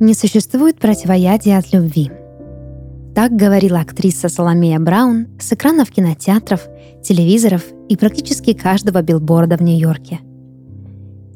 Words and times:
Не 0.00 0.14
существует 0.14 0.78
противоядия 0.78 1.58
от 1.58 1.74
любви. 1.74 2.10
Так 3.14 3.32
говорила 3.32 3.80
актриса 3.80 4.30
Соломея 4.30 4.80
Браун 4.80 5.28
с 5.38 5.52
экранов 5.52 5.90
кинотеатров, 5.90 6.66
телевизоров 7.02 7.62
и 7.90 7.98
практически 7.98 8.54
каждого 8.54 9.02
билборда 9.02 9.58
в 9.58 9.60
Нью-Йорке. 9.60 10.20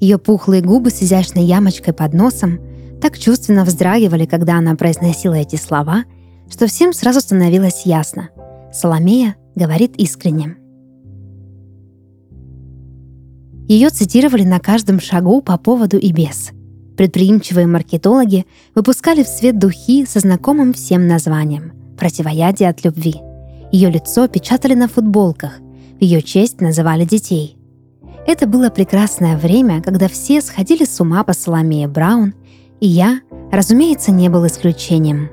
Ее 0.01 0.16
пухлые 0.16 0.62
губы 0.62 0.89
с 0.89 1.03
изящной 1.03 1.45
ямочкой 1.45 1.92
под 1.92 2.15
носом 2.15 2.59
так 3.03 3.19
чувственно 3.19 3.66
вздрагивали, 3.66 4.25
когда 4.25 4.56
она 4.56 4.77
произносила 4.77 5.34
эти 5.34 5.56
слова, 5.56 6.05
что 6.48 6.67
всем 6.67 6.95
сразу 6.95 7.20
становилось 7.20 7.84
ясно. 7.84 8.31
Соломея 8.73 9.37
говорит 9.55 9.95
искренне. 9.97 10.56
Ее 13.69 13.91
цитировали 13.91 14.45
на 14.45 14.59
каждом 14.59 15.01
шагу 15.01 15.42
по 15.42 15.59
поводу 15.59 15.98
и 15.98 16.12
без. 16.12 16.54
Предприимчивые 16.97 17.66
маркетологи 17.66 18.47
выпускали 18.75 19.25
в 19.25 19.29
свет 19.29 19.59
духи 19.59 20.07
со 20.07 20.21
знакомым 20.21 20.73
всем 20.73 21.07
названием 21.07 21.73
«Противоядие 21.98 22.69
от 22.69 22.84
любви». 22.84 23.14
Ее 23.73 23.91
лицо 23.91 24.28
печатали 24.28 24.75
на 24.75 24.87
футболках, 24.87 25.59
в 25.98 26.03
ее 26.03 26.22
честь 26.22 26.61
называли 26.61 27.05
детей. 27.05 27.56
Это 28.27 28.47
было 28.47 28.70
прекрасное 28.70 29.37
время, 29.37 29.83
когда 29.83 30.09
все 30.09 30.41
сходили 30.41 30.84
с 30.84 31.00
ума 31.00 31.25
по 31.25 31.33
Соломее 31.33 31.89
Браун, 31.89 32.34
и 32.81 32.87
я, 32.87 33.20
разумеется, 33.50 34.12
не 34.12 34.28
был 34.28 34.47
исключением. 34.47 35.31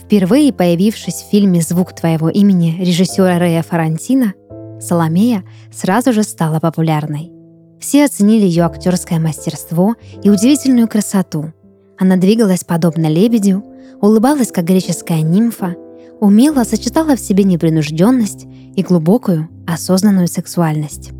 Впервые 0.00 0.52
появившись 0.52 1.22
в 1.22 1.30
фильме 1.30 1.60
«Звук 1.60 1.94
твоего 1.94 2.28
имени» 2.28 2.76
режиссера 2.78 3.38
Рэя 3.38 3.62
Фарантино, 3.62 4.34
Соломея 4.80 5.42
сразу 5.72 6.12
же 6.12 6.22
стала 6.22 6.60
популярной. 6.60 7.33
Все 7.80 8.04
оценили 8.04 8.44
ее 8.46 8.64
актерское 8.64 9.18
мастерство 9.18 9.94
и 10.22 10.30
удивительную 10.30 10.88
красоту. 10.88 11.52
Она 11.98 12.16
двигалась 12.16 12.64
подобно 12.64 13.08
лебедю, 13.08 13.62
улыбалась 14.00 14.50
как 14.52 14.64
греческая 14.64 15.22
нимфа, 15.22 15.76
умело 16.20 16.64
сочетала 16.64 17.16
в 17.16 17.20
себе 17.20 17.44
непринужденность 17.44 18.46
и 18.74 18.82
глубокую, 18.82 19.48
осознанную 19.66 20.28
сексуальность. 20.28 21.10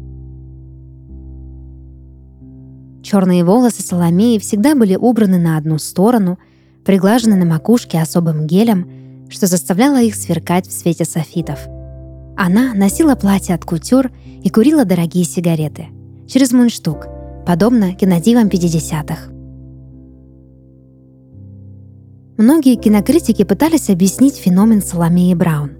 Черные 3.02 3.44
волосы 3.44 3.82
Соломеи 3.82 4.38
всегда 4.38 4.74
были 4.74 4.96
убраны 4.96 5.38
на 5.38 5.58
одну 5.58 5.78
сторону, 5.78 6.38
приглажены 6.84 7.36
на 7.36 7.44
макушке 7.44 8.00
особым 8.00 8.46
гелем, 8.46 9.26
что 9.28 9.46
заставляло 9.46 10.00
их 10.00 10.14
сверкать 10.14 10.66
в 10.66 10.72
свете 10.72 11.04
софитов– 11.04 11.60
она 12.36 12.74
носила 12.74 13.14
платье 13.14 13.54
от 13.54 13.64
кутюр 13.64 14.10
и 14.42 14.50
курила 14.50 14.84
дорогие 14.84 15.24
сигареты. 15.24 15.86
Через 16.28 16.52
мундштук, 16.52 17.06
подобно 17.46 17.94
кинодивам 17.94 18.48
50-х. 18.48 19.30
Многие 22.36 22.76
кинокритики 22.76 23.44
пытались 23.44 23.90
объяснить 23.90 24.36
феномен 24.36 24.82
Соломеи 24.82 25.34
Браун. 25.34 25.72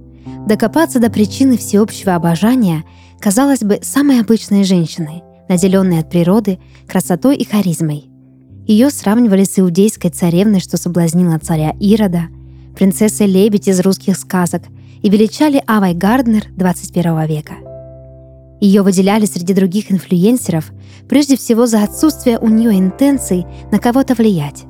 Докопаться 0.46 1.00
до 1.00 1.10
причины 1.10 1.56
всеобщего 1.56 2.14
обожания 2.14 2.84
казалось 3.20 3.60
бы 3.60 3.80
самой 3.82 4.20
обычной 4.20 4.64
женщиной, 4.64 5.22
наделенной 5.48 6.00
от 6.00 6.10
природы 6.10 6.58
красотой 6.86 7.36
и 7.36 7.44
харизмой. 7.44 8.04
Ее 8.66 8.90
сравнивали 8.90 9.44
с 9.44 9.58
иудейской 9.58 10.10
царевной, 10.10 10.60
что 10.60 10.76
соблазнила 10.76 11.38
царя 11.38 11.74
Ирода, 11.80 12.28
принцессой 12.76 13.26
Лебедь 13.26 13.68
из 13.68 13.80
русских 13.80 14.16
сказок– 14.16 14.62
и 15.04 15.10
величали 15.10 15.62
Авой 15.66 15.92
Гарднер 15.92 16.44
21 16.56 17.26
века. 17.26 17.63
Ее 18.64 18.80
выделяли 18.80 19.26
среди 19.26 19.52
других 19.52 19.92
инфлюенсеров 19.92 20.72
прежде 21.06 21.36
всего 21.36 21.66
за 21.66 21.82
отсутствие 21.82 22.38
у 22.38 22.48
нее 22.48 22.78
интенций 22.78 23.44
на 23.70 23.78
кого-то 23.78 24.14
влиять. 24.14 24.64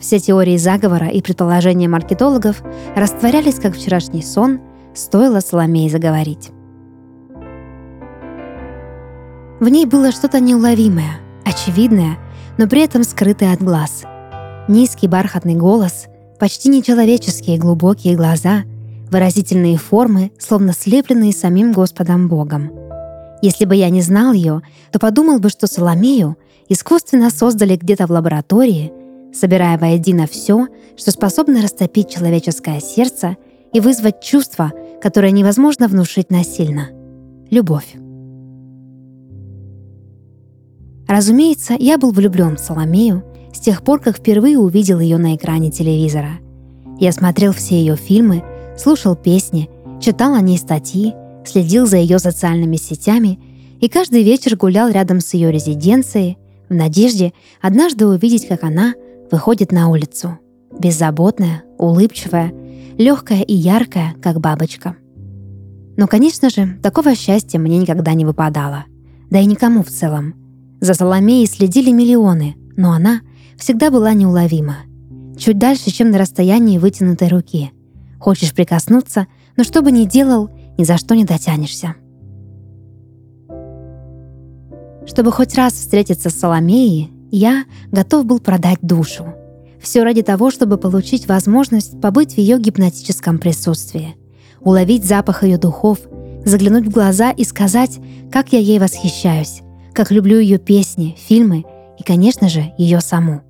Все 0.00 0.18
теории 0.18 0.56
заговора 0.56 1.08
и 1.08 1.20
предположения 1.20 1.86
маркетологов 1.86 2.62
растворялись 2.94 3.56
как 3.56 3.76
вчерашний 3.76 4.22
сон, 4.22 4.60
стоило 4.94 5.40
Соломее 5.40 5.90
заговорить. 5.90 6.48
В 9.60 9.68
ней 9.68 9.84
было 9.84 10.12
что-то 10.12 10.40
неуловимое, 10.40 11.20
очевидное, 11.44 12.16
но 12.56 12.66
при 12.66 12.84
этом 12.84 13.04
скрытое 13.04 13.52
от 13.52 13.62
глаз. 13.62 14.04
Низкий 14.66 15.08
бархатный 15.08 15.56
голос, 15.56 16.06
почти 16.40 16.70
нечеловеческие 16.70 17.58
глубокие 17.58 18.16
глаза— 18.16 18.62
выразительные 19.10 19.76
формы, 19.76 20.32
словно 20.38 20.72
слепленные 20.72 21.34
самим 21.34 21.72
Господом 21.72 22.28
Богом. 22.28 22.85
Если 23.46 23.64
бы 23.64 23.76
я 23.76 23.90
не 23.90 24.02
знал 24.02 24.32
ее, 24.32 24.62
то 24.90 24.98
подумал 24.98 25.38
бы, 25.38 25.50
что 25.50 25.68
Соломею 25.68 26.36
искусственно 26.68 27.30
создали 27.30 27.76
где-то 27.76 28.08
в 28.08 28.10
лаборатории, 28.10 28.92
собирая 29.32 29.78
воедино 29.78 30.26
все, 30.26 30.66
что 30.96 31.12
способно 31.12 31.62
растопить 31.62 32.10
человеческое 32.10 32.80
сердце 32.80 33.36
и 33.72 33.78
вызвать 33.78 34.20
чувство, 34.20 34.72
которое 35.00 35.30
невозможно 35.30 35.86
внушить 35.86 36.28
насильно— 36.28 36.88
любовь. 37.52 37.94
Разумеется, 41.06 41.76
я 41.78 41.98
был 41.98 42.10
влюблен 42.10 42.56
в 42.56 42.60
Соломею 42.60 43.22
с 43.54 43.60
тех 43.60 43.84
пор, 43.84 44.00
как 44.00 44.16
впервые 44.16 44.58
увидел 44.58 44.98
ее 44.98 45.18
на 45.18 45.36
экране 45.36 45.70
телевизора. 45.70 46.40
Я 46.98 47.12
смотрел 47.12 47.52
все 47.52 47.78
ее 47.78 47.94
фильмы— 47.94 48.42
слушал 48.76 49.14
песни, 49.14 49.70
читал 50.00 50.34
о 50.34 50.40
ней 50.40 50.58
статьи, 50.58 51.14
следил 51.48 51.86
за 51.86 51.96
ее 51.96 52.18
социальными 52.18 52.76
сетями 52.76 53.38
и 53.80 53.88
каждый 53.88 54.22
вечер 54.22 54.56
гулял 54.56 54.88
рядом 54.88 55.20
с 55.20 55.34
ее 55.34 55.52
резиденцией 55.52 56.38
в 56.68 56.74
надежде 56.74 57.32
однажды 57.60 58.06
увидеть, 58.06 58.48
как 58.48 58.64
она 58.64 58.94
выходит 59.30 59.72
на 59.72 59.88
улицу. 59.88 60.38
Беззаботная, 60.78 61.64
улыбчивая, 61.78 62.52
легкая 62.98 63.42
и 63.42 63.54
яркая, 63.54 64.14
как 64.22 64.40
бабочка. 64.40 64.96
Но, 65.96 66.06
конечно 66.06 66.50
же, 66.50 66.78
такого 66.82 67.14
счастья 67.14 67.58
мне 67.58 67.78
никогда 67.78 68.12
не 68.14 68.24
выпадало. 68.24 68.84
Да 69.30 69.40
и 69.40 69.46
никому 69.46 69.82
в 69.82 69.88
целом. 69.88 70.34
За 70.80 70.94
Соломеей 70.94 71.46
следили 71.46 71.90
миллионы, 71.90 72.56
но 72.76 72.92
она 72.92 73.20
всегда 73.56 73.90
была 73.90 74.12
неуловима. 74.12 74.76
Чуть 75.38 75.58
дальше, 75.58 75.90
чем 75.90 76.10
на 76.10 76.18
расстоянии 76.18 76.78
вытянутой 76.78 77.28
руки. 77.28 77.72
Хочешь 78.18 78.54
прикоснуться, 78.54 79.26
но 79.56 79.64
что 79.64 79.82
бы 79.82 79.90
ни 79.90 80.04
делал, 80.04 80.50
ни 80.78 80.84
за 80.84 80.96
что 80.98 81.14
не 81.14 81.24
дотянешься. 81.24 81.94
Чтобы 85.06 85.30
хоть 85.32 85.54
раз 85.54 85.74
встретиться 85.74 86.30
с 86.30 86.34
Соломеей, 86.34 87.10
я 87.30 87.64
готов 87.92 88.26
был 88.26 88.40
продать 88.40 88.78
душу. 88.82 89.26
Все 89.80 90.02
ради 90.02 90.22
того, 90.22 90.50
чтобы 90.50 90.78
получить 90.78 91.28
возможность 91.28 92.00
побыть 92.00 92.34
в 92.34 92.38
ее 92.38 92.58
гипнотическом 92.58 93.38
присутствии, 93.38 94.16
уловить 94.60 95.04
запах 95.04 95.44
ее 95.44 95.58
духов, 95.58 96.00
заглянуть 96.44 96.86
в 96.86 96.90
глаза 96.90 97.30
и 97.30 97.44
сказать, 97.44 98.00
как 98.32 98.52
я 98.52 98.58
ей 98.58 98.78
восхищаюсь, 98.78 99.62
как 99.92 100.10
люблю 100.10 100.40
ее 100.40 100.58
песни, 100.58 101.14
фильмы 101.16 101.64
и, 101.98 102.02
конечно 102.02 102.48
же, 102.48 102.72
ее 102.78 103.00
саму. 103.00 103.42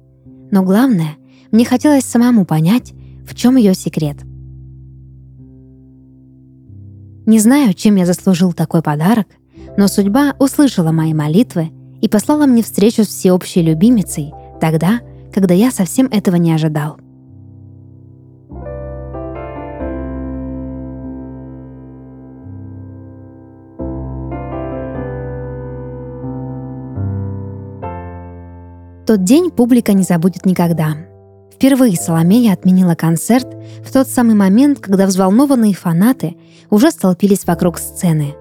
Но 0.51 0.63
главное, 0.63 1.17
мне 1.53 1.65
хотелось 1.65 2.05
самому 2.05 2.45
понять, 2.45 2.93
в 3.27 3.35
чем 3.35 3.57
ее 3.57 3.75
секрет– 3.75 4.19
не 7.27 7.41
знаю, 7.41 7.75
чем 7.75 7.97
я 7.97 8.07
заслужил 8.07 8.53
такой 8.53 8.83
подарок, 8.83 9.27
но 9.77 9.89
судьба 9.89 10.35
услышала 10.39 10.93
мои 10.93 11.13
молитвы 11.13 11.71
и 12.01 12.09
послала 12.09 12.47
мне 12.47 12.63
встречу 12.63 13.03
с 13.03 13.09
всеобщей 13.09 13.63
любимицей 13.63 14.33
тогда, 14.61 15.01
когда 15.35 15.53
я 15.53 15.71
совсем 15.71 16.07
этого 16.07 16.37
не 16.37 16.53
ожидал. 16.53 16.99
Тот 29.07 29.23
день 29.23 29.51
публика 29.51 29.93
не 29.93 30.03
забудет 30.03 30.47
никогда. 30.47 30.97
Впервые 31.57 31.97
Соломея 31.97 32.53
отменила 32.53 32.95
концерт 32.95 33.47
в 33.83 33.91
тот 33.91 34.09
самый 34.09 34.35
момент, 34.35 34.79
когда 34.79 35.07
взволнованные 35.07 35.73
фанаты 35.73 36.37
уже 36.69 36.91
столпились 36.91 37.47
вокруг 37.47 37.79
сцены. 37.79 38.35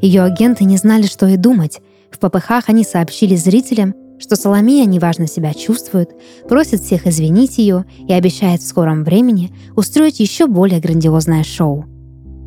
Ее 0.00 0.22
агенты 0.22 0.64
не 0.64 0.78
знали, 0.78 1.02
что 1.02 1.26
и 1.26 1.36
думать. 1.36 1.82
В 2.10 2.18
попыхах 2.18 2.70
они 2.70 2.82
сообщили 2.82 3.36
зрителям, 3.36 3.94
что 4.18 4.36
Соломея 4.36 4.86
неважно 4.86 5.26
себя 5.26 5.52
чувствует, 5.52 6.12
просит 6.48 6.80
всех 6.80 7.06
извинить 7.06 7.58
ее 7.58 7.84
и 8.08 8.14
обещает 8.14 8.62
в 8.62 8.66
скором 8.66 9.04
времени 9.04 9.52
устроить 9.76 10.20
еще 10.20 10.46
более 10.46 10.80
грандиозное 10.80 11.44
шоу. 11.44 11.84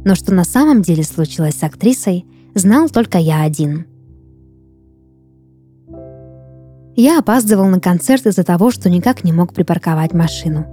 Но 0.04 0.16
что 0.16 0.34
на 0.34 0.46
самом 0.46 0.81
деле 0.81 1.04
случилось 1.04 1.60
с 1.60 1.63
актрисой, 1.63 2.25
знал 2.56 2.90
только 2.90 3.20
я 3.20 3.44
один– 3.44 3.86
Я 7.00 7.20
опаздывал 7.20 7.68
на 7.68 7.80
концерт 7.80 8.26
из-за 8.26 8.44
того, 8.44 8.72
что 8.72 8.90
никак 8.90 9.24
не 9.24 9.32
мог 9.32 9.54
припарковать 9.54 10.14
машину. 10.14 10.66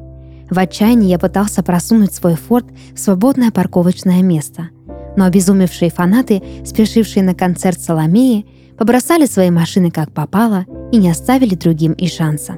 В 0.48 0.58
отчаянии 0.58 1.10
я 1.10 1.18
пытался 1.18 1.62
просунуть 1.62 2.14
свой 2.14 2.34
форт 2.34 2.64
в 2.94 2.98
свободное 2.98 3.50
парковочное 3.50 4.22
место. 4.22 4.70
Но 5.18 5.26
обезумевшие 5.26 5.90
фанаты, 5.90 6.42
спешившие 6.64 7.22
на 7.22 7.34
концерт 7.34 7.78
Соломеи, 7.78 8.46
побросали 8.78 9.26
свои 9.26 9.50
машины 9.50 9.90
как 9.90 10.12
попало 10.12 10.64
и 10.92 10.96
не 10.96 11.10
оставили 11.10 11.54
другим 11.56 11.92
и 11.92 12.08
шанса. 12.08 12.54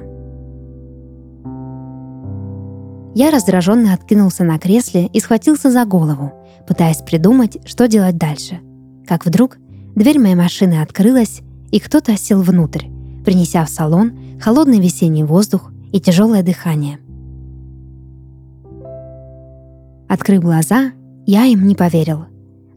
Я 3.15 3.31
раздраженно 3.31 3.93
откинулся 3.93 4.45
на 4.45 4.59
кресле 4.59 5.07
и 5.07 5.19
схватился 5.19 5.71
за 5.71 5.83
голову, 5.83 6.31
пытаясь 6.65 7.01
придумать, 7.01 7.57
что 7.65 7.89
делать 7.89 8.17
дальше. 8.17 8.61
Как 9.05 9.25
вдруг 9.25 9.57
дверь 9.93 10.19
моей 10.19 10.35
машины 10.35 10.81
открылась, 10.81 11.41
и 11.69 11.81
кто-то 11.81 12.15
сел 12.15 12.41
внутрь, 12.41 12.85
принеся 13.27 13.65
в 13.65 13.69
салон 13.69 14.13
холодный 14.39 14.79
весенний 14.79 15.25
воздух 15.25 15.69
и 15.91 15.99
тяжелое 15.99 16.43
дыхание. 16.43 16.97
Открыв 20.07 20.41
глаза, 20.41 20.93
я 21.25 21.43
им 21.43 21.67
не 21.67 21.75
поверил. 21.75 22.27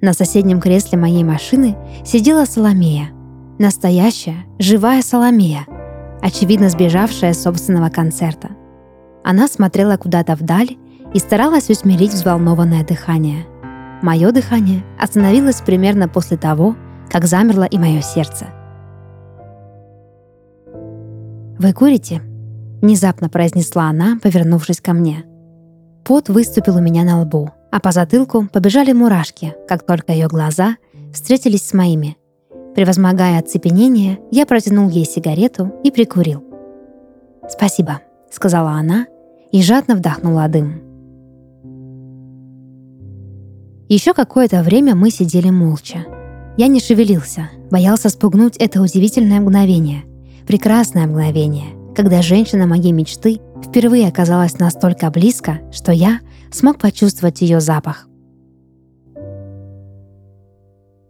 На 0.01 0.13
соседнем 0.13 0.61
кресле 0.61 0.99
моей 0.99 1.23
машины 1.23 1.77
сидела 2.05 2.47
Соломея. 2.47 3.11
Настоящая, 3.61 4.45
живая 4.59 5.03
Соломея, 5.03 5.67
очевидно 6.21 6.69
сбежавшая 6.69 7.33
с 7.33 7.43
собственного 7.43 7.89
концерта. 7.89 8.49
Она 9.23 9.47
смотрела 9.47 9.99
куда-то 9.99 10.35
вдаль 10.35 10.77
и 11.15 11.21
старалась 11.21 11.71
усмирить 11.71 12.13
взволнованное 12.13 12.85
дыхание. 12.85 13.47
Мое 14.03 14.33
дыхание 14.33 14.83
остановилось 14.99 15.61
примерно 15.61 16.09
после 16.09 16.37
того, 16.37 16.75
как 17.09 17.27
замерло 17.27 17.63
и 17.63 17.79
мое 17.79 18.03
сердце. 18.03 18.49
«Вы 21.61 21.75
курите?»— 21.75 22.23
внезапно 22.81 23.29
произнесла 23.29 23.91
она, 23.91 24.19
повернувшись 24.23 24.81
ко 24.81 24.95
мне. 24.95 25.27
Пот 26.05 26.31
выступил 26.31 26.77
у 26.77 26.81
меня 26.81 27.05
на 27.05 27.21
лбу, 27.21 27.51
а 27.71 27.81
по 27.81 27.93
затылку 27.93 28.49
побежали 28.51 28.93
мурашки, 28.93 29.55
как 29.69 29.85
только 29.85 30.13
ее 30.13 30.27
глаза 30.27 30.77
встретились 31.13 31.67
с 31.67 31.75
моими. 31.75 32.17
Превозмогая 32.75 33.39
оцепенение, 33.39 34.21
я 34.31 34.47
протянул 34.47 34.89
ей 34.89 35.05
сигарету 35.05 35.71
и 35.85 35.91
прикурил. 35.91 36.43
«Спасибо»,— 37.47 38.01
сказала 38.31 38.71
она 38.71 39.07
и 39.53 39.63
жадно 39.63 39.97
вдохнула 39.97 40.49
дым. 40.49 40.81
Еще 43.91 44.15
какое-то 44.15 44.63
время 44.63 44.95
мы 44.95 45.11
сидели 45.11 45.51
молча. 45.51 46.07
Я 46.57 46.69
не 46.69 46.81
шевелился, 46.81 47.51
боялся 47.71 48.09
спугнуть 48.09 48.57
это 48.57 48.81
удивительное 48.81 49.41
мгновение, 49.41 50.05
прекрасное 50.47 51.07
мгновение, 51.07 51.75
когда 51.95 52.23
женщина 52.23 52.67
моей 52.67 52.93
мечты 52.93 53.41
впервые 53.65 54.09
оказалась 54.09 54.59
настолько 54.59 55.11
близко, 55.11 55.61
что 55.73 55.93
я 55.93 56.21
смог 56.53 56.79
почувствовать 56.79 57.41
ее 57.43 57.61
запах. 57.61 58.07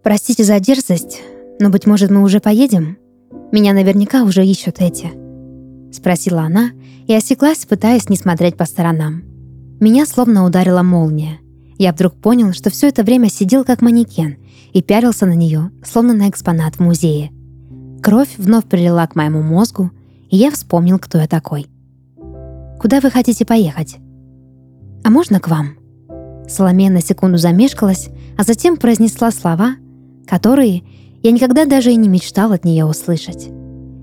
«Простите 0.02 0.44
за 0.44 0.58
дерзость, 0.60 1.22
но, 1.58 1.68
быть 1.68 1.86
может, 1.86 2.10
мы 2.10 2.22
уже 2.22 2.40
поедем? 2.40 2.96
Меня 3.52 3.72
наверняка 3.72 4.22
уже 4.24 4.44
ищут 4.44 4.76
эти»,— 4.80 5.10
спросила 5.92 6.42
она 6.42 6.70
и 7.06 7.14
осеклась, 7.14 7.66
пытаясь 7.66 8.08
не 8.08 8.16
смотреть 8.16 8.56
по 8.56 8.64
сторонам. 8.64 9.24
Меня 9.80 10.06
словно 10.06 10.44
ударила 10.44 10.82
молния. 10.82 11.38
Я 11.78 11.92
вдруг 11.92 12.14
понял, 12.14 12.52
что 12.52 12.70
все 12.70 12.88
это 12.88 13.02
время 13.02 13.30
сидел 13.30 13.64
как 13.64 13.80
манекен 13.82 14.36
и 14.72 14.82
пялился 14.82 15.26
на 15.26 15.34
нее, 15.34 15.70
словно 15.84 16.12
на 16.12 16.28
экспонат 16.28 16.76
в 16.76 16.80
музее. 16.80 17.30
Кровь 18.02 18.38
вновь 18.38 18.64
прилила 18.64 19.06
к 19.06 19.14
моему 19.14 19.42
мозгу, 19.42 19.90
и 20.30 20.36
я 20.36 20.50
вспомнил, 20.50 20.98
кто 20.98 21.18
я 21.18 21.26
такой. 21.26 21.66
«Куда 22.80 23.00
вы 23.00 23.10
хотите 23.10 23.44
поехать?» 23.44 23.98
«А 25.04 25.10
можно 25.10 25.38
к 25.38 25.48
вам?» 25.48 25.76
Соломея 26.48 26.90
на 26.90 27.02
секунду 27.02 27.36
замешкалась, 27.36 28.08
а 28.38 28.42
затем 28.42 28.76
произнесла 28.76 29.30
слова, 29.30 29.74
которые 30.26 30.82
я 31.22 31.30
никогда 31.30 31.66
даже 31.66 31.92
и 31.92 31.96
не 31.96 32.08
мечтал 32.08 32.52
от 32.52 32.64
нее 32.64 32.86
услышать. 32.86 33.50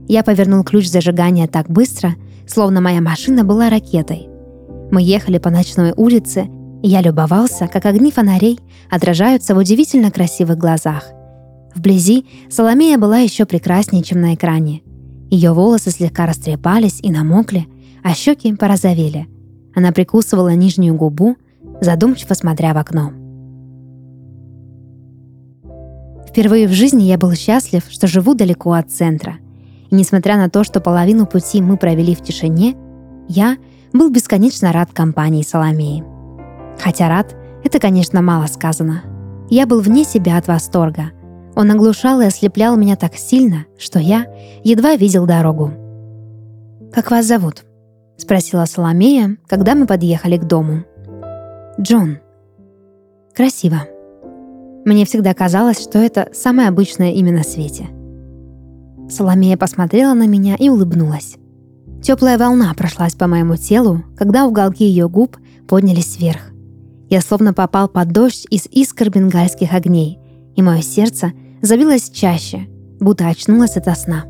Я 0.08 0.24
повернул 0.24 0.64
ключ 0.64 0.88
зажигания 0.88 1.48
так 1.48 1.70
быстро, 1.70 2.16
словно 2.48 2.82
моя 2.82 3.02
машина 3.02 3.44
была 3.44 3.70
ракетой. 3.70 4.30
Мы 4.92 5.02
ехали 5.02 5.40
по 5.40 5.50
ночной 5.50 5.92
улице, 5.98 6.48
и 6.84 6.88
я 6.88 7.02
любовался, 7.02 7.68
как 7.68 7.86
огни 7.86 8.12
фонарей 8.12 8.60
отражаются 8.90 9.56
в 9.56 9.58
удивительно 9.58 10.12
красивых 10.12 10.58
глазах. 10.58 11.12
Вблизи 11.78 12.26
Соломея 12.50 12.98
была 12.98 13.20
еще 13.20 13.46
прекраснее, 13.46 14.04
чем 14.04 14.20
на 14.22 14.36
экране. 14.36 14.82
Ее 15.30 15.54
волосы 15.54 15.92
слегка 15.92 16.26
растрепались 16.26 17.00
и 17.02 17.12
намокли, 17.12 17.68
а 18.04 18.14
щеки 18.14 18.54
порозовели. 18.56 19.28
Она 19.76 19.92
прикусывала 19.92 20.54
нижнюю 20.56 20.96
губу, 20.96 21.38
задумчиво 21.82 22.34
смотря 22.34 22.74
в 22.74 22.78
окно. 22.78 23.12
Впервые 26.28 26.68
в 26.68 26.72
жизни 26.72 27.04
я 27.04 27.18
был 27.18 27.34
счастлив, 27.34 27.84
что 27.90 28.08
живу 28.08 28.34
далеко 28.34 28.74
от 28.74 28.92
центра– 28.92 29.38
и 29.90 29.96
несмотря 29.96 30.38
на 30.38 30.50
то, 30.50 30.64
что 30.64 30.82
половину 30.82 31.26
пути 31.26 31.62
мы 31.62 31.78
провели 31.78 32.14
в 32.16 32.22
тишине, 32.22 32.76
я 33.28 33.58
был 33.94 34.10
бесконечно 34.10 34.72
рад 34.72 34.92
компании 34.92 35.44
Соломеи. 35.44 36.04
Хотя 36.80 37.10
рад— 37.10 37.36
это, 37.64 37.80
конечно, 37.80 38.22
мало 38.22 38.48
сказано. 38.48 39.04
Я 39.50 39.66
был 39.66 39.82
вне 39.82 40.04
себя 40.04 40.38
от 40.38 40.48
восторга. 40.48 41.12
Он 41.58 41.72
оглушал 41.72 42.22
и 42.22 42.26
ослеплял 42.26 42.78
меня 42.78 42.96
так 42.96 43.16
сильно, 43.16 43.66
что 43.80 43.98
я 43.98 44.28
едва 44.64 44.96
видел 44.96 45.26
дорогу. 45.26 45.72
«Как 46.94 47.10
вас 47.10 47.26
зовут?»— 47.26 47.66
спросила 48.18 48.66
Соломея, 48.66 49.38
когда 49.48 49.74
мы 49.74 49.88
подъехали 49.88 50.38
к 50.38 50.44
дому. 50.44 50.84
«Джон». 51.82 52.20
«Красиво», 53.36 53.88
мне 54.86 55.04
всегда 55.06 55.34
казалось, 55.34 55.82
что 55.82 55.98
это 55.98 56.30
самое 56.32 56.70
обычное 56.70 57.14
имя 57.14 57.34
на 57.34 57.44
свете. 57.44 57.88
Соломея 59.10 59.58
посмотрела 59.58 60.14
на 60.14 60.28
меня 60.28 60.56
и 60.60 60.70
улыбнулась. 60.70 61.38
Теплая 62.04 62.38
волна 62.38 62.72
прошлась 62.76 63.16
по 63.16 63.26
моему 63.26 63.56
телу, 63.56 64.04
когда 64.16 64.46
уголки 64.46 64.86
ее 64.86 65.10
губ 65.10 65.38
поднялись 65.68 66.20
вверх. 66.20 66.52
Я 67.10 67.20
словно 67.22 67.56
попал 67.56 67.88
под 67.88 68.12
дождь 68.12 68.46
из 68.52 68.68
искр 68.68 69.10
бенгальских 69.10 69.74
огней, 69.74 70.20
и 70.56 70.62
мое 70.62 70.84
сердце 70.84 71.34
забилось 71.62 72.10
чаще, 72.10 72.68
будто 73.00 73.26
очнулось 73.28 73.78
ото 73.78 73.96
сна. 73.96 74.24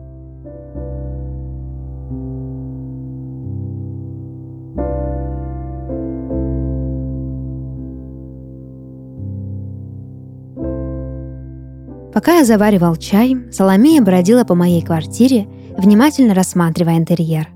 Пока 12.13 12.39
я 12.39 12.45
заваривал 12.45 12.95
чай, 12.95 13.37
Соломея 13.51 14.01
бродила 14.01 14.43
по 14.43 14.55
моей 14.55 14.81
квартире, 14.81 15.47
внимательно 15.77 16.33
рассматривая 16.33 16.97
интерьер. 16.97 17.49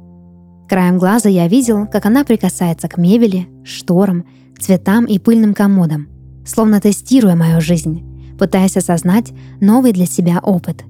Краем 0.69 0.99
глаза 0.99 1.29
я 1.29 1.47
видел, 1.47 1.87
как 1.87 2.05
она 2.05 2.23
прикасается 2.23 2.87
к 2.87 2.97
мебели, 2.97 3.47
шторам, 3.63 4.23
цветам 4.59 5.05
и 5.05 5.17
пыльным 5.17 5.55
комодам, 5.55 6.07
словно 6.45 6.79
тестируя 6.79 7.35
мою 7.35 7.59
жизнь, 7.59 8.03
пытаясь 8.41 8.75
осознать 8.75 9.33
новый 9.59 9.93
для 9.93 10.07
себя 10.07 10.39
опыт. 10.41 10.83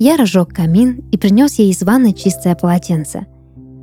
Я 0.00 0.16
разжег 0.16 0.52
камин 0.52 1.04
и 1.12 1.18
принес 1.18 1.54
ей 1.60 1.70
из 1.70 1.80
ванной 1.84 2.12
чистое 2.12 2.56
полотенце. 2.56 3.28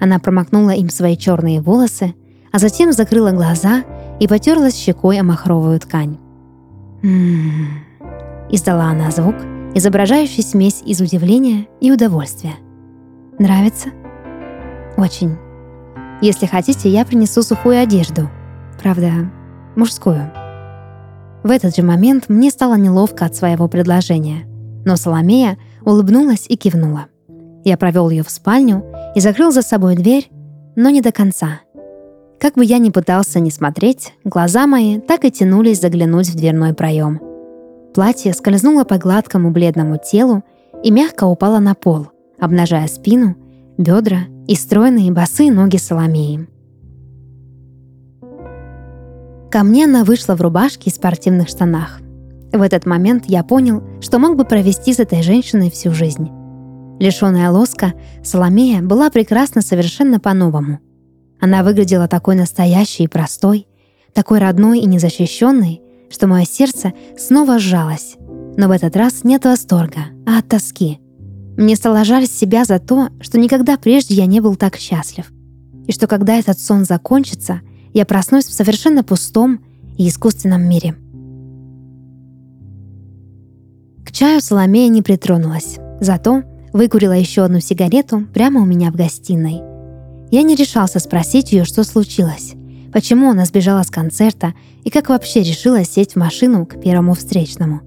Она 0.01 0.19
промокнула 0.19 0.71
им 0.71 0.89
свои 0.89 1.15
черные 1.15 1.61
волосы, 1.61 2.15
а 2.51 2.59
затем 2.59 2.91
закрыла 2.91 3.31
глаза 3.31 3.85
и 4.19 4.27
потерлась 4.27 4.75
щекой 4.75 5.21
о 5.21 5.23
махровую 5.23 5.79
ткань. 5.79 6.17
Ммм, 7.01 7.79
Издала 8.49 8.89
она 8.89 9.09
звук, 9.09 9.35
изображающий 9.73 10.43
смесь 10.43 10.81
из 10.85 10.99
удивления 10.99 11.67
и 11.79 11.93
удовольствия. 11.93 12.55
Нравится? 13.39 13.91
Очень. 14.97 15.37
Если 16.21 16.45
хотите, 16.45 16.89
я 16.89 17.05
принесу 17.05 17.41
сухую 17.41 17.79
одежду. 17.79 18.29
Правда, 18.81 19.31
мужскую. 19.77 20.29
В 21.47 21.49
этот 21.49 21.75
же 21.75 21.81
момент 21.81 22.25
мне 22.27 22.51
стало 22.51 22.75
неловко 22.75 23.25
от 23.25 23.35
своего 23.35 23.67
предложения, 23.67 24.45
но 24.85 24.97
Соломея 24.97 25.57
улыбнулась 25.81 26.45
и 26.47 26.57
кивнула. 26.57 27.05
Я 27.63 27.77
провел 27.77 28.09
ее 28.09 28.23
в 28.23 28.29
спальню 28.29 28.83
и 29.15 29.21
закрыл 29.21 29.51
за 29.51 29.61
собой 29.61 29.95
дверь, 29.95 30.29
но 30.75 30.89
не 30.89 31.01
до 31.01 31.11
конца. 31.11 31.61
Как 32.39 32.53
бы 32.53 32.65
я 32.65 32.77
ни 32.77 32.89
пытался 32.89 33.39
не 33.39 33.49
смотреть, 33.49 34.13
глаза 34.23 34.67
мои 34.67 34.99
так 34.99 35.25
и 35.25 35.31
тянулись 35.31 35.81
заглянуть 35.81 36.29
в 36.29 36.35
дверной 36.35 36.73
проем— 36.73 37.19
Платье 37.97 38.31
скользнуло 38.31 38.83
по 38.83 38.99
гладкому 38.99 39.49
бледному 39.49 39.97
телу 39.97 40.43
и 40.83 40.91
мягко 40.91 41.23
упало 41.23 41.57
на 41.57 41.73
пол, 41.73 42.09
обнажая 42.39 42.87
спину, 42.87 43.35
бедра 43.79 44.19
и 44.47 44.53
стройные 44.53 45.11
босые 45.11 45.51
ноги 45.51 45.77
Соломеи. 45.77 46.47
Ко 49.57 49.63
мне 49.63 49.85
она 49.85 50.03
вышла 50.03 50.35
в 50.35 50.41
рубашке 50.41 50.91
и 50.91 50.93
спортивных 50.93 51.49
штанах. 51.49 51.99
В 52.53 52.61
этот 52.61 52.85
момент 52.85 53.23
я 53.25 53.43
понял, 53.43 53.81
что 54.01 54.19
мог 54.19 54.37
бы 54.37 54.45
провести 54.45 54.93
с 54.93 54.99
этой 54.99 55.23
женщиной 55.23 55.71
всю 55.71 55.93
жизнь. 55.93 56.29
Лишенная 56.99 57.49
лоска, 57.49 57.95
Соломея 58.23 58.83
была 58.83 59.09
прекрасна 59.09 59.63
совершенно 59.63 60.19
по-новому. 60.19 60.77
Она 61.41 61.63
выглядела 61.63 62.07
такой 62.07 62.35
настоящей 62.35 63.05
и 63.05 63.07
простой, 63.07 63.65
такой 64.13 64.37
родной 64.37 64.81
и 64.81 64.85
незащищенной, 64.85 65.81
что 66.11 66.27
мое 66.27 66.45
сердце 66.45 66.93
снова 67.17 67.57
сжалось. 67.57 68.15
Но 68.57 68.67
в 68.67 68.71
этот 68.71 68.95
раз 68.95 69.23
не 69.23 69.37
от 69.37 69.45
восторга, 69.45 70.01
а 70.27 70.37
от 70.37 70.47
тоски. 70.47 70.99
Мне 71.57 71.75
стало 71.75 72.03
жаль 72.03 72.27
себя 72.27 72.63
за 72.63 72.77
то, 72.77 73.09
что 73.21 73.39
никогда 73.39 73.77
прежде 73.77 74.13
я 74.13 74.27
не 74.27 74.39
был 74.39 74.55
так 74.55 74.75
счастлив. 74.75 75.31
И 75.87 75.91
что 75.91 76.05
когда 76.05 76.37
этот 76.37 76.59
сон 76.59 76.85
закончится, 76.85 77.61
я 77.93 78.05
проснусь 78.05 78.45
в 78.45 78.53
совершенно 78.53 79.03
пустом 79.03 79.59
и 79.97 80.07
искусственном 80.07 80.67
мире. 80.67 80.95
К 84.05 84.11
чаю 84.11 84.41
Соломея 84.41 84.89
не 84.89 85.01
притронулась, 85.01 85.77
зато 85.99 86.43
выкурила 86.73 87.13
еще 87.13 87.43
одну 87.43 87.59
сигарету 87.59 88.25
прямо 88.33 88.61
у 88.61 88.65
меня 88.65 88.91
в 88.91 88.95
гостиной. 88.95 89.61
Я 90.31 90.43
не 90.43 90.55
решался 90.55 90.99
спросить 90.99 91.51
ее, 91.51 91.63
что 91.65 91.83
случилось, 91.83 92.53
почему 92.91 93.31
она 93.31 93.45
сбежала 93.45 93.83
с 93.83 93.89
концерта 93.89 94.53
и 94.83 94.89
как 94.89 95.09
вообще 95.09 95.41
решила 95.41 95.83
сесть 95.83 96.13
в 96.13 96.17
машину 96.17 96.65
к 96.65 96.79
первому 96.81 97.13
встречному. 97.13 97.81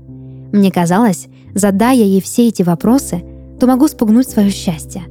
Мне 0.53 0.73
казалось, 0.73 1.29
задая 1.55 1.95
ей 1.95 2.21
все 2.21 2.49
эти 2.49 2.63
вопросы, 2.63 3.23
то 3.59 3.67
могу 3.67 3.89
спугнуть 3.89 4.29
свое 4.29 4.51
счастье. 4.51 5.03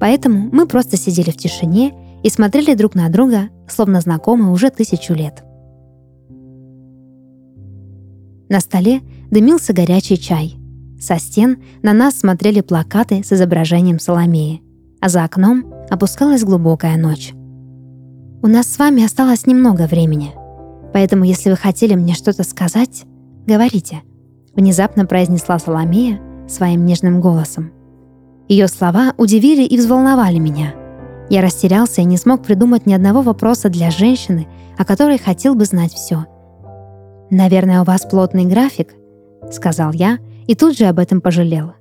Поэтому 0.00 0.48
мы 0.52 0.66
просто 0.66 0.96
сидели 0.96 1.30
в 1.30 1.36
тишине 1.36 1.94
и 2.22 2.30
смотрели 2.30 2.74
друг 2.74 2.94
на 2.94 3.08
друга, 3.08 3.48
словно 3.68 4.00
знакомы 4.00 4.50
уже 4.52 4.70
тысячу 4.70 5.14
лет. 5.14 5.44
На 8.48 8.60
столе 8.60 9.00
дымился 9.30 9.72
горячий 9.72 10.18
чай. 10.18 10.56
Со 11.00 11.18
стен 11.18 11.62
на 11.82 11.92
нас 11.92 12.18
смотрели 12.18 12.60
плакаты 12.60 13.22
с 13.22 13.32
изображением 13.32 13.98
Соломеи, 13.98 14.62
а 15.00 15.08
за 15.08 15.24
окном 15.24 15.72
опускалась 15.90 16.44
глубокая 16.44 16.96
ночь. 16.96 17.32
У 18.42 18.46
нас 18.46 18.66
с 18.66 18.78
вами 18.78 19.04
осталось 19.04 19.46
немного 19.46 19.86
времени, 19.86 20.32
поэтому 20.92 21.24
если 21.24 21.50
вы 21.50 21.56
хотели 21.56 21.94
мне 21.94 22.14
что-то 22.14 22.42
сказать, 22.42 23.04
говорите, 23.46 24.02
внезапно 24.54 25.06
произнесла 25.06 25.58
Соломея 25.58 26.20
своим 26.48 26.84
нежным 26.86 27.20
голосом. 27.20 27.72
Ее 28.48 28.66
слова 28.66 29.12
удивили 29.18 29.64
и 29.64 29.76
взволновали 29.76 30.38
меня. 30.38 30.74
Я 31.30 31.42
растерялся 31.42 32.00
и 32.00 32.04
не 32.04 32.16
смог 32.16 32.42
придумать 32.42 32.86
ни 32.86 32.94
одного 32.94 33.22
вопроса 33.22 33.68
для 33.68 33.90
женщины, 33.90 34.48
о 34.78 34.84
которой 34.84 35.18
хотел 35.18 35.54
бы 35.54 35.64
знать 35.64 35.92
все. 35.92 36.26
«Наверное, 37.30 37.82
у 37.82 37.84
вас 37.84 38.02
плотный 38.02 38.46
график»,— 38.46 38.94
сказал 39.50 39.92
я, 39.92 40.18
и 40.46 40.54
тут 40.54 40.76
же 40.78 40.86
об 40.86 40.98
этом 40.98 41.20
пожалел. 41.20 41.72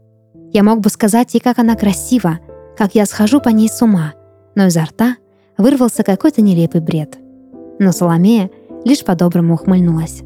Я 0.51 0.63
мог 0.63 0.81
бы 0.81 0.89
сказать 0.89 1.33
ей, 1.33 1.39
как 1.39 1.59
она 1.59 1.75
красива, 1.75 2.39
как 2.77 2.95
я 2.95 3.05
схожу 3.05 3.39
по 3.39 3.49
ней 3.49 3.69
с 3.69 3.81
ума, 3.81 4.13
но 4.55 4.67
изо 4.67 4.83
рта 4.83 5.15
вырвался 5.57 6.03
какой-то 6.03 6.41
нелепый 6.41 6.81
бред. 6.81 7.17
Но 7.79 7.91
Соломея 7.91 8.49
лишь 8.83 9.03
по-доброму 9.05 9.53
ухмыльнулась. 9.53 10.21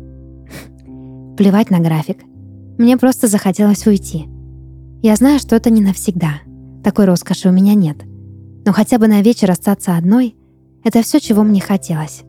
Плевать 1.38 1.70
на 1.70 1.80
график. 1.80 2.20
Мне 2.78 2.98
просто 2.98 3.28
захотелось 3.28 3.86
уйти. 3.86 4.28
Я 5.02 5.16
знаю, 5.16 5.40
что 5.40 5.56
это 5.56 5.70
не 5.70 5.82
навсегда. 5.82 6.42
Такой 6.84 7.06
роскоши 7.06 7.50
у 7.50 7.52
меня 7.52 7.74
нет. 7.74 7.98
Но 8.66 8.74
хотя 8.74 8.98
бы 8.98 9.08
на 9.08 9.22
вечер 9.22 9.50
остаться 9.52 9.98
одной— 9.98 10.36
это 10.84 11.02
все, 11.02 11.20
чего 11.20 11.44
мне 11.44 11.62
хотелось. 11.62 12.24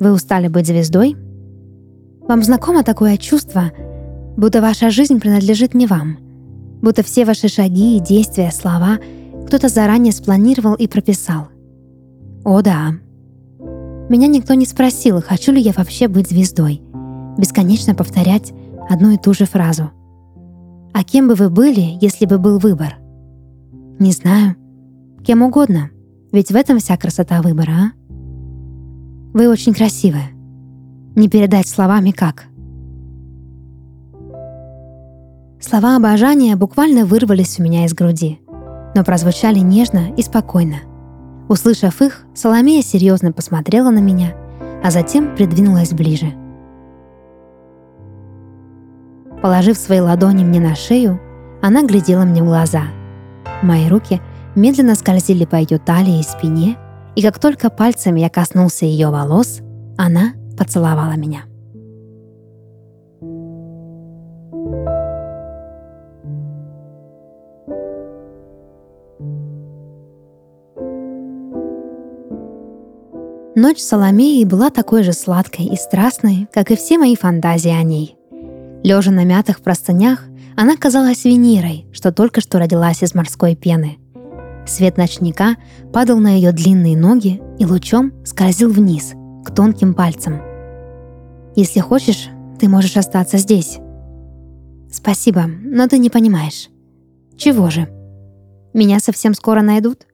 Вы 0.00 0.12
устали 0.12 0.48
быть 0.48 0.66
звездой? 0.66 1.16
Вам 2.26 2.42
знакомо 2.42 2.82
такое 2.82 3.16
чувство, 3.16 3.72
будто 4.36 4.60
ваша 4.60 4.90
жизнь 4.90 5.20
принадлежит 5.20 5.74
не 5.74 5.86
вам, 5.86 6.18
будто 6.82 7.02
все 7.02 7.24
ваши 7.24 7.48
шаги, 7.48 8.00
действия, 8.00 8.50
слова 8.50 8.98
кто-то 9.46 9.68
заранее 9.68 10.12
спланировал 10.12 10.74
и 10.74 10.86
прописал. 10.86 11.48
О 12.44 12.62
да. 12.62 12.92
Меня 14.08 14.26
никто 14.26 14.54
не 14.54 14.66
спросил, 14.66 15.22
хочу 15.22 15.52
ли 15.52 15.60
я 15.60 15.72
вообще 15.72 16.08
быть 16.08 16.28
звездой. 16.28 16.82
Бесконечно 17.38 17.94
повторять 17.94 18.52
одну 18.88 19.10
и 19.10 19.18
ту 19.18 19.34
же 19.34 19.44
фразу. 19.44 19.90
А 20.92 21.04
кем 21.04 21.28
бы 21.28 21.34
вы 21.34 21.50
были, 21.50 21.98
если 22.00 22.26
бы 22.26 22.38
был 22.38 22.58
выбор? 22.58 22.96
Не 23.98 24.12
знаю. 24.12 24.56
Кем 25.24 25.40
угодно. 25.40 25.90
Ведь 26.32 26.50
в 26.50 26.56
этом 26.56 26.78
вся 26.78 26.98
красота 26.98 27.40
выбора, 27.40 27.72
а? 27.72 27.92
Вы 29.32 29.48
очень 29.48 29.72
красивая. 29.72 30.30
Не 31.16 31.28
передать 31.28 31.66
словами 31.66 32.10
как. 32.10 32.44
Слова 35.58 35.96
обожания 35.96 36.56
буквально 36.56 37.06
вырвались 37.06 37.58
у 37.58 37.62
меня 37.62 37.86
из 37.86 37.94
груди, 37.94 38.38
но 38.94 39.02
прозвучали 39.02 39.60
нежно 39.60 40.12
и 40.14 40.20
спокойно. 40.20 40.76
Услышав 41.48 42.02
их, 42.02 42.26
Соломея 42.34 42.82
серьезно 42.82 43.32
посмотрела 43.32 43.88
на 43.88 44.00
меня, 44.00 44.34
а 44.82 44.90
затем 44.90 45.34
придвинулась 45.34 45.94
ближе. 45.94 46.34
Положив 49.40 49.78
свои 49.78 50.00
ладони 50.00 50.44
мне 50.44 50.60
на 50.60 50.74
шею, 50.74 51.18
она 51.62 51.82
глядела 51.82 52.24
мне 52.24 52.42
в 52.42 52.46
глаза. 52.46 52.82
Мои 53.62 53.88
руки 53.88 54.20
медленно 54.54 54.94
скользили 54.94 55.44
по 55.44 55.56
ее 55.56 55.78
талии 55.78 56.20
и 56.20 56.22
спине, 56.22 56.76
и 57.16 57.22
как 57.22 57.38
только 57.38 57.70
пальцами 57.70 58.20
я 58.20 58.30
коснулся 58.30 58.84
ее 58.86 59.08
волос, 59.10 59.60
она 59.96 60.32
поцеловала 60.56 61.16
меня. 61.16 61.42
Ночь 73.56 73.78
Соломеи 73.78 74.44
была 74.44 74.70
такой 74.70 75.04
же 75.04 75.12
сладкой 75.12 75.66
и 75.66 75.76
страстной, 75.76 76.48
как 76.52 76.72
и 76.72 76.76
все 76.76 76.98
мои 76.98 77.14
фантазии 77.14 77.70
о 77.70 77.82
ней. 77.82 78.16
Лежа 78.82 79.12
на 79.12 79.24
мятых 79.24 79.62
простынях, 79.62 80.24
она 80.56 80.76
казалась 80.76 81.24
Венерой, 81.24 81.86
что 81.92 82.12
только 82.12 82.40
что 82.40 82.58
родилась 82.58 83.02
из 83.02 83.14
морской 83.14 83.54
пены. 83.54 83.98
Свет 84.66 84.96
ночника 84.96 85.56
падал 85.92 86.18
на 86.18 86.34
ее 86.34 86.52
длинные 86.52 86.96
ноги 86.96 87.40
и 87.58 87.66
лучом 87.66 88.12
скользил 88.24 88.70
вниз, 88.70 89.12
к 89.44 89.54
тонким 89.54 89.94
пальцам. 89.94 90.40
«Если 91.54 91.80
хочешь, 91.80 92.28
ты 92.58 92.68
можешь 92.68 92.96
остаться 92.96 93.38
здесь». 93.38 93.78
«Спасибо, 94.90 95.44
но 95.46 95.86
ты 95.86 95.98
не 95.98 96.10
понимаешь». 96.10 96.68
«Чего 97.36 97.68
же? 97.70 97.88
Меня 98.72 99.00
совсем 99.00 99.34
скоро 99.34 99.60
найдут?» 99.60 100.06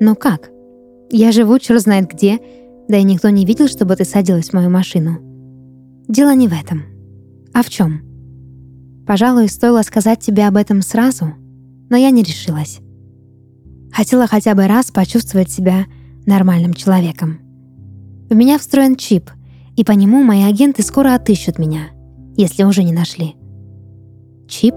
«Но 0.00 0.14
как? 0.14 0.50
Я 1.10 1.32
живу 1.32 1.58
черт 1.58 1.80
знает 1.80 2.10
где, 2.10 2.38
да 2.88 2.96
и 2.96 3.02
никто 3.02 3.28
не 3.28 3.44
видел, 3.44 3.68
чтобы 3.68 3.96
ты 3.96 4.04
садилась 4.04 4.50
в 4.50 4.52
мою 4.54 4.70
машину. 4.70 5.18
Дело 6.08 6.34
не 6.34 6.48
в 6.48 6.52
этом. 6.52 6.84
А 7.52 7.62
в 7.62 7.68
чем? 7.68 8.02
Пожалуй, 9.06 9.48
стоило 9.48 9.82
сказать 9.82 10.20
тебе 10.20 10.46
об 10.46 10.56
этом 10.56 10.82
сразу, 10.82 11.34
но 11.90 11.96
я 11.96 12.10
не 12.10 12.22
решилась. 12.22 12.80
Хотела 13.92 14.26
хотя 14.26 14.54
бы 14.54 14.66
раз 14.66 14.90
почувствовать 14.90 15.50
себя 15.50 15.86
нормальным 16.26 16.74
человеком. 16.74 17.40
У 18.30 18.34
меня 18.34 18.58
встроен 18.58 18.96
чип, 18.96 19.30
и 19.76 19.84
по 19.84 19.92
нему 19.92 20.22
мои 20.22 20.42
агенты 20.42 20.82
скоро 20.82 21.14
отыщут 21.14 21.58
меня, 21.58 21.88
если 22.36 22.64
уже 22.64 22.82
не 22.82 22.92
нашли. 22.92 23.36
Чип? 24.48 24.74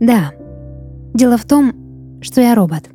Да. 0.00 0.32
Дело 1.14 1.38
в 1.38 1.44
том, 1.44 2.20
что 2.22 2.40
я 2.40 2.54
робот. 2.54 2.88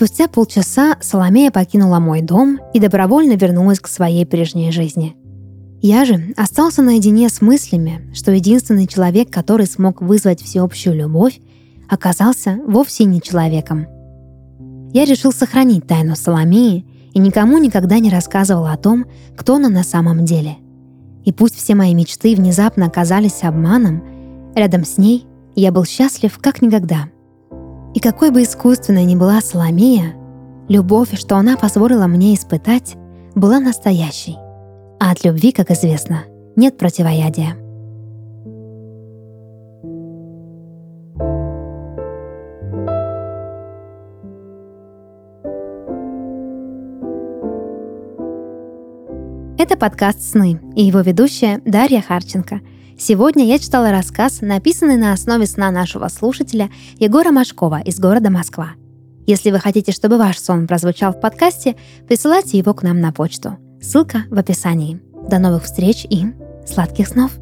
Спустя 0.00 0.28
полчаса 0.28 0.96
Соломея 1.02 1.50
покинула 1.50 1.98
мой 1.98 2.22
дом 2.22 2.58
и 2.72 2.80
добровольно 2.80 3.34
вернулась 3.34 3.80
к 3.80 3.86
своей 3.86 4.24
прежней 4.24 4.72
жизни. 4.72 5.14
Я 5.82 6.06
же 6.06 6.32
остался 6.38 6.80
наедине 6.80 7.28
с 7.28 7.42
мыслями, 7.42 8.10
что 8.14 8.32
единственный 8.32 8.86
человек, 8.86 9.28
который 9.28 9.66
смог 9.66 10.00
вызвать 10.00 10.40
всеобщую 10.40 10.96
любовь, 10.96 11.38
оказался 11.86 12.58
вовсе 12.66 13.04
не 13.04 13.20
человеком. 13.20 13.88
Я 14.94 15.04
решил 15.04 15.32
сохранить 15.32 15.86
тайну 15.86 16.16
Соломеи 16.16 16.86
и 17.12 17.18
никому 17.18 17.58
никогда 17.58 17.98
не 17.98 18.08
рассказывал 18.08 18.68
о 18.68 18.78
том, 18.78 19.04
кто 19.36 19.56
она 19.56 19.68
на 19.68 19.82
самом 19.82 20.24
деле. 20.24 20.56
И 21.26 21.32
пусть 21.34 21.56
все 21.56 21.74
мои 21.74 21.92
мечты 21.92 22.34
внезапно 22.34 22.86
оказались 22.86 23.42
обманом, 23.42 24.02
рядом 24.56 24.86
с 24.86 24.96
ней 24.96 25.26
я 25.54 25.70
был 25.70 25.84
счастлив 25.84 26.38
как 26.38 26.62
никогда– 26.62 27.10
и 27.94 28.00
какой 28.00 28.30
бы 28.30 28.42
искусственной 28.42 29.04
ни 29.04 29.16
была 29.16 29.40
Соломея, 29.40 30.14
любовь, 30.68 31.18
что 31.18 31.36
она 31.36 31.56
позволила 31.56 32.06
мне 32.06 32.34
испытать, 32.34 32.96
была 33.34 33.58
настоящей. 33.60 34.36
А 35.00 35.10
от 35.10 35.24
любви, 35.24 35.52
как 35.52 35.70
известно, 35.70 36.24
нет 36.56 36.78
противоядия. 36.78 37.56
Это 49.58 49.76
подкаст 49.76 50.22
«Сны» 50.22 50.58
и 50.74 50.82
его 50.82 51.00
ведущая 51.00 51.60
Дарья 51.64 52.00
Харченко. 52.00 52.60
Сегодня 53.00 53.46
я 53.46 53.58
читала 53.58 53.92
рассказ, 53.92 54.42
написанный 54.42 54.98
на 54.98 55.14
основе 55.14 55.46
сна 55.46 55.70
нашего 55.70 56.08
слушателя 56.08 56.68
Егора 56.98 57.32
Машкова 57.32 57.80
из 57.80 57.98
города 57.98 58.28
Москва. 58.28 58.72
Если 59.26 59.50
вы 59.50 59.58
хотите, 59.58 59.90
чтобы 59.90 60.18
ваш 60.18 60.38
сон 60.38 60.66
прозвучал 60.66 61.14
в 61.14 61.20
подкасте, 61.20 61.76
присылайте 62.06 62.58
его 62.58 62.74
к 62.74 62.82
нам 62.82 63.00
на 63.00 63.10
почту. 63.10 63.56
Ссылка 63.80 64.24
в 64.28 64.38
описании. 64.38 65.00
До 65.30 65.38
новых 65.38 65.64
встреч 65.64 66.06
и 66.10 66.26
сладких 66.66 67.08
снов! 67.08 67.39